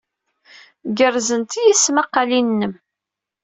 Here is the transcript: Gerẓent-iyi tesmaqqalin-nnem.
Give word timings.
Gerẓent-iyi 0.97 1.73
tesmaqqalin-nnem. 1.75 2.73